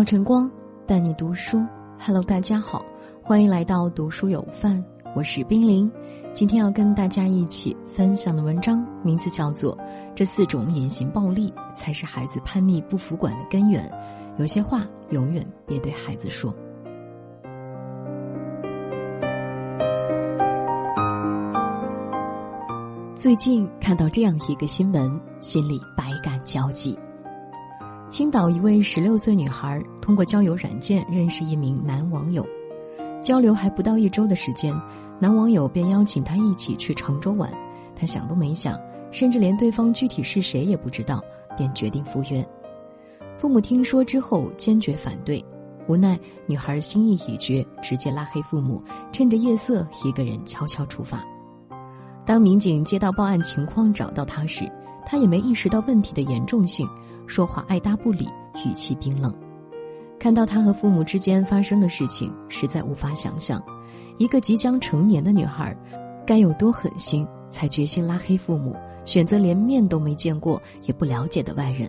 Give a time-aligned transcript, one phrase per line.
[0.00, 0.50] 好晨光
[0.86, 1.62] 伴你读书
[2.00, 2.82] ，Hello，大家好，
[3.22, 4.82] 欢迎来到读书有范，
[5.14, 5.92] 我是冰凌。
[6.32, 9.76] 今天要跟大家一起分享的文章名字叫做
[10.14, 13.86] 《这四种隐形暴力才是孩子叛逆不服管的根源》，
[14.38, 16.50] 有些话永远别对孩子说。
[23.16, 26.98] 最近看到这样一个新闻，心里百感交集。
[28.10, 32.44] 青岛一位十六岁女孩通过交友软件认识一名男网友，
[33.22, 34.74] 交流还不到一周的时间，
[35.20, 37.48] 男网友便邀请她一起去常州玩。
[37.94, 38.76] 她想都没想，
[39.12, 41.22] 甚至连对方具体是谁也不知道，
[41.56, 42.44] 便决定赴约。
[43.36, 45.42] 父母听说之后坚决反对，
[45.86, 51.24] 无奈女孩心意已决，直接拉黑父母，趁着夜色一个人悄悄出发。
[52.26, 54.68] 当民警接到报案情况找到她时，
[55.06, 56.88] 她也没意识到问题的严重性。
[57.30, 58.28] 说话爱答不理，
[58.66, 59.32] 语气冰冷。
[60.18, 63.62] 看到他和父母之间发生的事情，实在无法想象，
[64.18, 65.74] 一个即将成年的女孩，
[66.26, 71.88] 该有多狠心，才决心拉黑父母，选择连面都没见过也不了解的外人。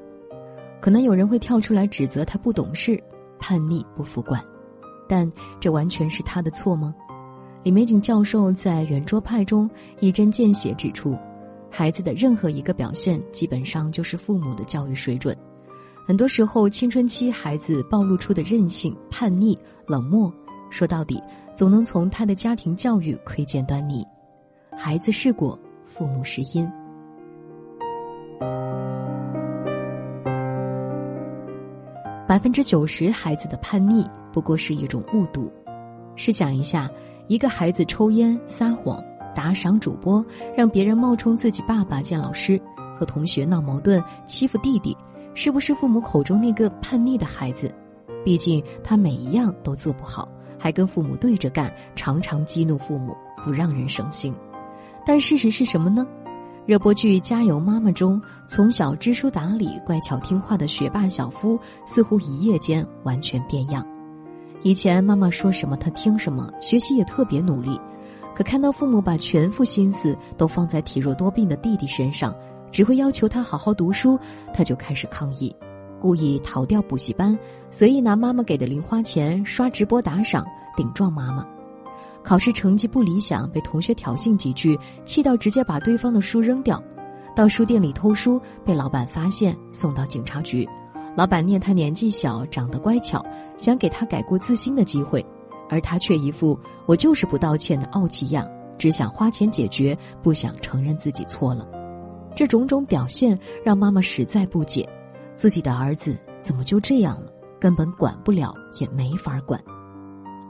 [0.79, 3.03] 可能有人会跳出来指责他不懂事、
[3.39, 4.39] 叛逆、不服管，
[5.09, 6.93] 但这完全是他的错吗？
[7.63, 9.67] 李玫瑾教授在圆桌派中
[10.01, 11.17] 一针见血指出。
[11.71, 15.35] 孩子的任何一个表现，基本上就是父母的教育水准。
[16.05, 20.31] 很多时候，青春期孩子暴露出的任性、叛逆、冷漠，
[20.69, 21.21] 说到底，
[21.55, 24.05] 总能从他的家庭教育窥见端倪。
[24.77, 26.69] 孩子是果，父母是因。
[32.27, 35.51] 百分之九十孩子的叛逆，不过是一种误读。
[36.15, 36.89] 试想一下，
[37.27, 39.01] 一个孩子抽烟、撒谎。
[39.33, 40.23] 打赏主播，
[40.55, 42.61] 让别人冒充自己爸爸见老师，
[42.97, 44.95] 和同学闹矛盾，欺负弟弟，
[45.33, 47.73] 是不是父母口中那个叛逆的孩子？
[48.23, 50.27] 毕竟他每一样都做不好，
[50.57, 54.33] 还跟父母对着干，常常激怒父母，不让人省心。
[55.05, 56.05] 但事实是什么呢？
[56.67, 63.83] 热播剧《加油妈妈》中，从小知书达理、乖巧听话的学霸小夫，似乎一夜间完全变样。
[64.61, 67.81] 以前妈妈说什么他听什么，学习也特别努力。
[68.33, 72.33] 可看到父母把全副心思都放在体弱多病的弟弟身上，
[72.71, 74.17] 只会要求他好好读书，
[74.53, 75.53] 他就开始抗议，
[75.99, 77.37] 故意逃掉补习班，
[77.69, 81.45] 随意拿妈妈给的零花钱刷直播打赏，顶撞妈妈。
[82.23, 86.81] 考试成绩不理想，被同学挑衅几句，气到直接把对方的书扔掉。
[87.35, 90.67] 到书店里偷书，被老板发现，送到警察局。
[91.15, 93.25] 老板念他年纪小，长得乖巧，
[93.57, 95.25] 想给他改过自新的机会。
[95.69, 101.67] 而他却一副我就是不道歉的傲气样，只想花钱解决，不想承认自己错了。
[102.35, 104.87] 这种种表现让妈妈实在不解，
[105.35, 107.31] 自己的儿子怎么就这样了？
[107.59, 109.61] 根本管不了，也没法管。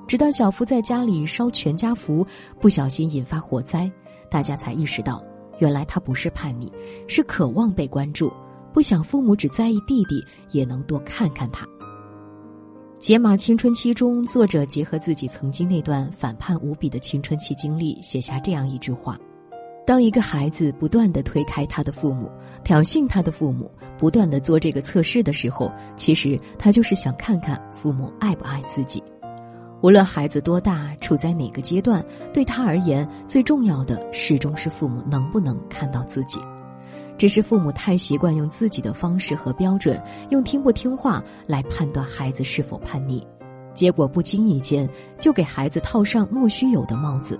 [0.07, 2.25] 直到小福在家里烧全家福，
[2.59, 3.91] 不小心引发火灾，
[4.29, 5.23] 大家才意识到，
[5.59, 6.71] 原来他不是叛逆，
[7.07, 8.31] 是渴望被关注，
[8.73, 11.65] 不想父母只在意弟弟，也能多看看他。
[13.01, 19.17] 《解码青春期》中，作者结合自己曾经那段反叛无比的青春期经历，写下这样一句话：
[19.87, 22.29] 当一个孩子不断的推开他的父母，
[22.63, 29.03] 挑衅他的父母，不断的做这个测试的时候，其实他就是想看看父母爱不爱自己。
[29.81, 36.39] 无论孩子多大，处在哪个阶段，对他而言，最重要的始终是父母能不能看到自己。
[37.21, 40.01] 只是父母太习惯用自己的方式和标准，
[40.31, 43.23] 用听不听话来判断孩子是否叛逆，
[43.75, 44.89] 结果不经意间
[45.19, 47.39] 就给孩子套上莫须有的帽子。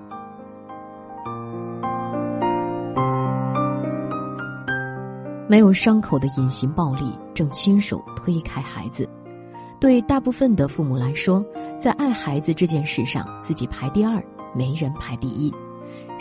[5.48, 9.10] 没有伤口的隐形暴力正亲手推开孩子。
[9.80, 11.44] 对大部分的父母来说，
[11.80, 15.52] 在爱孩子这件事上，自己排第二，没人排第一。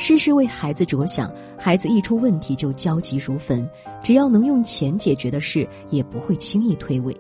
[0.01, 3.69] 事事为孩子着想，孩子一出问题就焦急如焚，
[4.03, 7.15] 只要能用钱解决的事，也不会轻易推诿。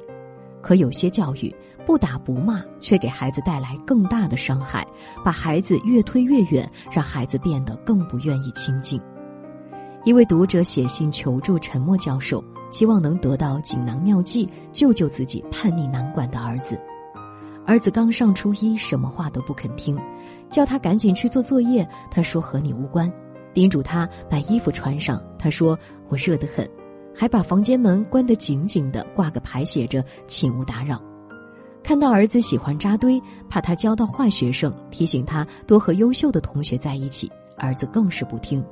[0.62, 1.54] 可有些教育
[1.84, 4.86] 不打不骂，却给孩子带来更大的伤害，
[5.22, 8.98] 把孩子越推越远，让孩子变得更不愿意亲近。
[10.06, 16.80] 一位读者写信求助陈默教授，希望能得到锦囊妙计，救救自己叛逆难管的儿子。
[17.66, 19.98] 儿子刚上初一，什么话都不肯听。
[20.50, 23.10] 叫他赶紧去做作业，他说和你无关；
[23.54, 26.68] 叮嘱他把衣服穿上，他说我热得很，
[27.14, 31.00] 还把房间门关得紧紧的，挂个牌写着请勿打扰。
[31.82, 38.62] 看到儿子喜欢扎堆，怕他交到坏学生，提醒他多和优秀的同学在一起，儿子更是不听。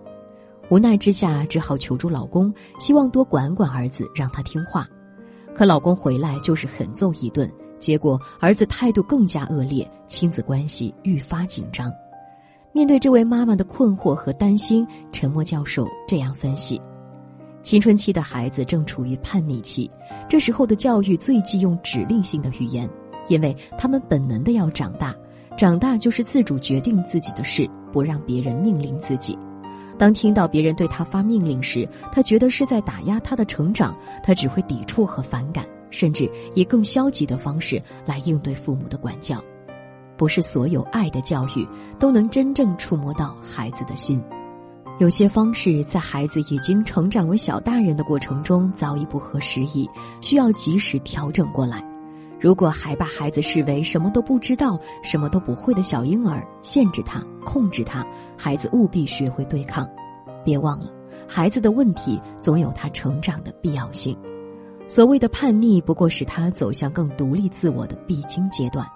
[0.69, 4.87] 无奈之下，只好求助老公，希望多管管儿子，让他听话。
[5.55, 11.93] 可老公回来就是狠揍一顿，结果儿子态度更加恶劣，亲子关系愈发紧张。
[12.73, 16.81] 面对这位妈妈的困惑和担心，陈默教授这样分析：
[17.63, 19.91] 青春期的孩子正处于叛逆期，
[20.29, 22.89] 这时候的教育最忌用指令性的语言，
[23.29, 25.15] 因为他们本能的要长大，
[25.57, 29.37] 长大就是自主决定自己的事，不让别人命令自己。
[29.97, 39.43] 当听到别人对他发命令时，他觉得是在打压他的成长，他只会抵触和反感，甚至以更消极的方式来应对父母的管教。
[40.17, 41.67] 不是所有爱的教育
[41.99, 44.21] 都能真正触摸到孩子的心，
[44.99, 49.89] 有些方式在孩子已经成长为小大人的过程中早已不合时宜，
[50.21, 51.81] 需要及时调整过来。
[52.41, 58.05] 如果还把孩子视为什么都不知道、什么都不会的小婴儿，限制他、控制他，
[58.37, 59.89] 孩子务必学会对抗。
[60.45, 60.91] 别忘了，
[61.29, 64.19] 孩子的问题总有他成长的必要性。
[64.89, 68.87] 所谓的叛逆，不过是他走向更独立自我的必经阶段。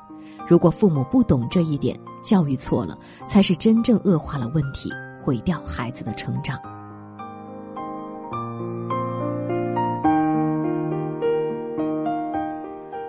[0.48, 1.94] 如果父母不懂这一点，
[2.24, 4.90] 教育错了，才是真正恶化了问题，
[5.20, 6.58] 毁掉孩子的成长。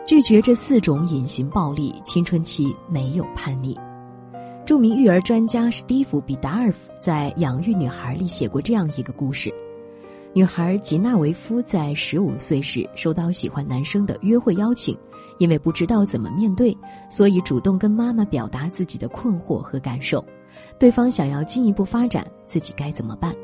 [0.06, 3.80] 拒绝这四种隐形暴力，青春期没有叛逆。
[4.66, 9.50] 著名育儿专家史蒂夫·比达尔夫在《养育女孩》里写过这样一个故事：
[10.34, 14.98] 女孩吉娜维夫在十五岁时收到喜欢男生的约会邀请。
[15.40, 16.78] 因为不知道怎么面对，
[17.10, 20.24] 所以主动跟妈妈表达自己的困惑和感受。
[20.78, 23.36] 对方想要进一步发展，自己该怎么办？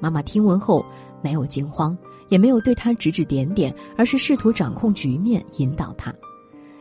[0.00, 0.84] 妈妈听闻后
[1.22, 1.96] 没有惊慌，
[2.28, 6.12] 也没有对他指指点点，而是试图掌控局面，引导他。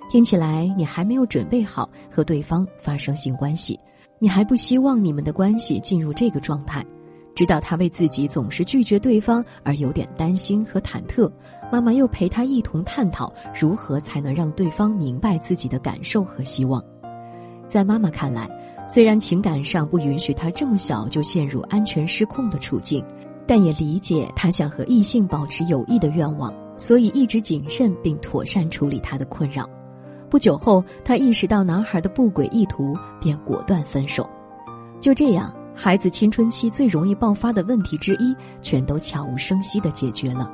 [0.09, 3.79] 听起来你还没有准备好和对方发生性关系，
[4.17, 6.83] 你还不希望你们的关系进入这个状态。
[7.37, 11.31] 知道他为自己总是拒绝对方而有点担心和忐忑，
[11.71, 16.83] 妈妈又陪他一同探讨如何才能让对方明白自己的感受和希望。
[17.67, 18.49] 在妈妈看来，
[18.89, 23.05] 虽然情感上不允许他这么小就陷入安全失控的处境，
[23.45, 29.69] 但也理解他想和异性保持友谊的愿望，所以一直谨慎并妥善处理他的困扰。
[30.27, 34.27] 不久后，他意识到男孩的不轨意图，便果断分手。
[34.99, 35.53] 就这样。
[35.79, 40.51] 孩子青春期最容易爆发的问题之一，全都悄无声息地解决了。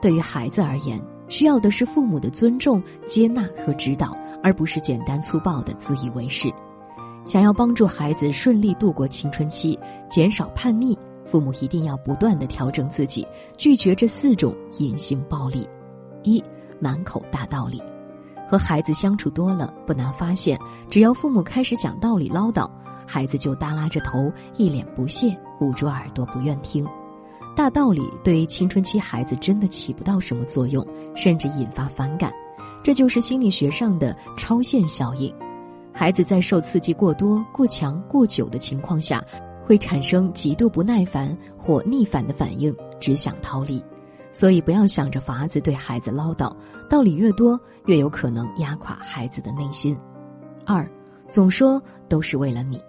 [0.00, 6.48] 对于孩子而言，需要的是父母的尊重、接纳和指导，而不是简单粗暴的自以为是。
[7.24, 9.76] 想要帮助孩子顺利度过青春期，
[10.08, 13.26] 减少叛逆，父母一定要不断的调整自己，
[13.56, 15.68] 拒绝这四种隐形暴力。
[16.22, 16.42] 一、
[16.78, 17.82] 满口大道理。
[18.48, 20.56] 和孩子相处多了，不难发现，
[20.88, 22.70] 只要父母开始讲道理、唠叨。
[23.08, 26.86] 孩子就耷拉着头，一脸不屑，捂住耳朵不愿听。
[27.56, 32.30] 大道理对青春期孩子真的起不到什么作用，甚至引发反感。
[32.84, 35.34] 这就是心理学上的超限效应。
[35.92, 39.24] 孩子在受刺激过多、过强、过久的情况下，
[39.64, 43.82] 会产生极度不耐烦或逆反的反应，只想逃离。
[44.30, 46.54] 所以不要想着法子对孩子唠叨，
[46.88, 49.98] 道理越多，越有可能压垮孩子的内心。
[50.64, 50.88] 二，
[51.28, 52.80] 总说都是为了你。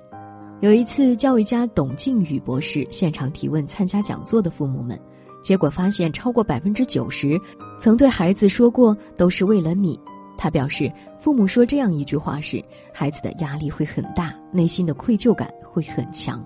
[0.61, 4.99] 有一次，教育家董靖宇博士现场提问参加讲座的父母们，
[5.41, 7.39] 结果发现超过百分之九十
[7.79, 9.97] 曾对孩子说过“都是为了你”。
[10.37, 12.61] 他表示，父母说这样一句话时，
[12.93, 16.45] 孩子的压力会很大，内心的愧疚感会很强，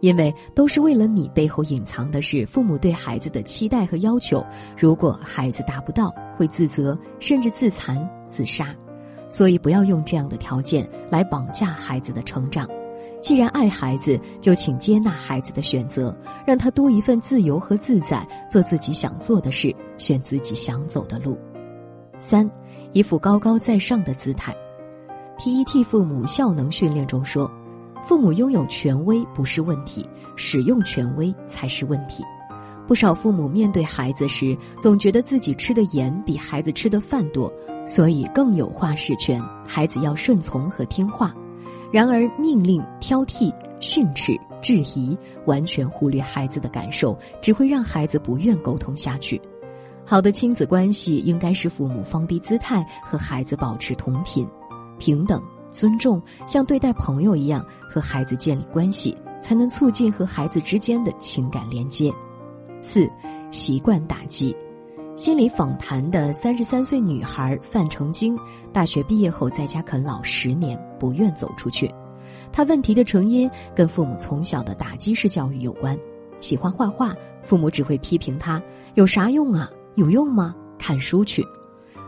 [0.00, 4.44] 因为都是为了你背后隐藏的是父母对孩子的期待和要求。
[4.76, 8.74] 如果孩子达不到，会自责，甚至自残、自杀。
[9.30, 12.68] 所以，不要用这样的条件来绑架孩子的成长。
[13.26, 16.16] 既然爱孩子，就请接纳孩子的选择，
[16.46, 21.36] 让他多一份自由和自在，做自己想做的事，选自己想走的路。
[22.20, 22.48] 三，
[22.92, 24.54] 一副高高在上的姿态。
[25.40, 27.50] PET 父母效能训练中说，
[28.00, 32.22] 父母拥有权威不是问题，使用权威才是问题。
[32.86, 37.52] 不少父母面对孩子时，总觉得自己吃的盐比孩子吃的饭多，
[37.88, 41.34] 所以更有话事权，孩子要顺从和听话。
[41.92, 49.40] 然而，命令、挑剔、训斥、质疑，完全忽略孩子的感受，只会让孩子不愿沟通下去。
[50.04, 54.46] 好的亲子关系应该是父母放低姿态，和孩子保持同频、
[54.98, 62.12] 平等、尊重，像对待朋友一样和孩子建立关系，才能促进和孩子之间的情感连接。
[62.80, 63.08] 四、
[63.50, 64.56] 习惯打击。
[65.16, 68.38] 心理访谈的三十三岁女孩范成晶，
[68.70, 71.90] 大学毕业后在家啃老十年，不愿走出去。
[72.52, 75.98] 她问题的成因跟父母从小的打击式教育有关。
[76.38, 78.62] 喜欢画画，父母只会批评她
[78.94, 79.70] ：“有啥用啊？
[79.94, 80.54] 有用吗？
[80.78, 81.42] 看书去。”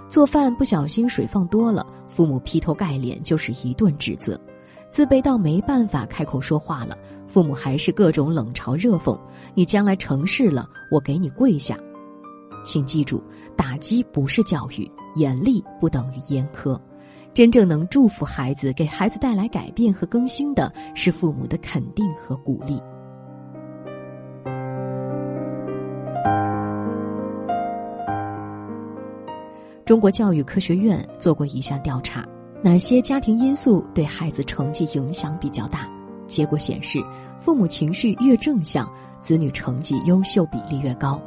[0.07, 4.37] 做饭不小心水放多了，父母劈头盖脸就是一顿指责；
[4.91, 6.95] 自卑到没办法开口说话了，
[7.27, 9.19] 父母还是各种冷嘲热讽。
[9.55, 11.75] 你将来成事了，我给你跪下。
[12.69, 13.25] 请记住，
[13.57, 16.79] 打击不是教育，严厉不等于严苛。
[17.33, 22.79] 真正能祝福孩子、给孩子带来改变和更新的是父母的肯定和鼓励。
[29.87, 32.23] 中国教育科学院做过一项调查，
[32.63, 35.89] 哪些家庭因素对孩子成绩影响比较大？
[36.27, 37.03] 结果显示，
[37.39, 38.87] 父母情绪越正向，
[39.23, 41.19] 子女成绩优秀比例越高。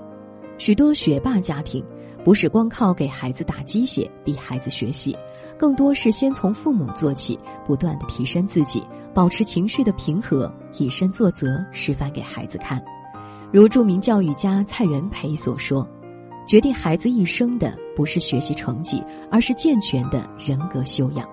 [0.62, 1.84] 许多学霸家庭
[2.24, 5.18] 不是光靠给孩子打鸡血逼孩子学习，
[5.58, 12.80] 更多是先从父母做起，不断的提升自己，保持情绪的平和，以身作则，示范给孩子看。
[13.52, 15.88] 如著名教育家蔡元培所说。
[16.48, 21.28] 决定孩子一生的不是学习成绩，而是健全的人格修养。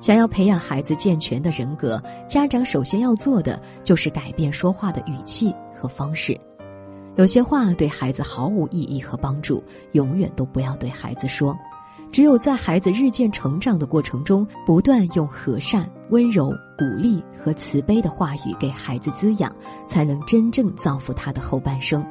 [0.00, 6.36] 想要培养孩子健全的人格，家长首先要做的就是改变说话的语气和方式。
[7.16, 11.56] 有些话对孩子毫无意义和帮助，永远都不要对孩子说。
[12.12, 19.54] 只有在孩子日渐成长的过程中，不断用和善、温柔、鼓励和慈悲的话语给孩子滋养，
[19.86, 22.04] 才能真正造福他的后半生。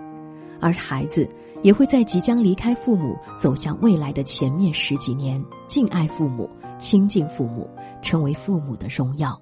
[0.59, 1.27] 而孩子。
[1.63, 6.47] 也会在即将离开父母、走向未来的前面十几年，敬爱父母、
[6.77, 7.67] 亲近父母，
[8.03, 9.35] 成为父母的荣耀。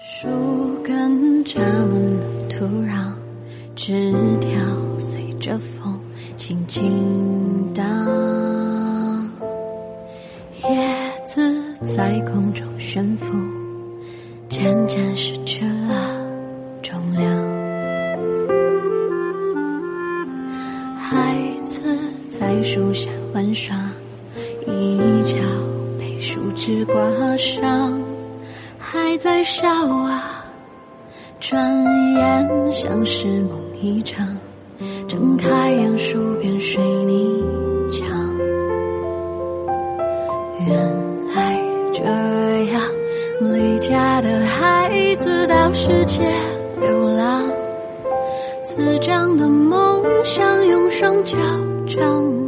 [0.00, 0.26] 树
[0.82, 3.12] 根扎稳了土壤，
[3.78, 4.50] 枝条
[4.98, 5.96] 随着风
[6.36, 7.86] 轻轻荡，
[10.64, 10.90] 叶
[11.24, 11.54] 子
[11.86, 13.26] 在空中悬浮，
[14.48, 16.28] 渐渐失去了
[16.82, 17.32] 重量。
[20.98, 21.80] 孩子
[22.28, 23.76] 在树下玩耍，
[24.66, 25.38] 一角
[26.00, 28.02] 被树枝刮伤，
[28.76, 30.34] 还在笑啊。
[31.40, 34.26] 转眼像是梦一场，
[35.06, 37.44] 睁开眼数遍水泥
[37.88, 38.08] 墙。
[40.66, 40.76] 原
[41.34, 42.02] 来这
[42.72, 42.82] 样，
[43.40, 46.28] 离家的孩子到世界
[46.80, 47.48] 流浪，
[48.64, 51.36] 滋长的梦想用双脚。
[51.86, 52.47] 丈量。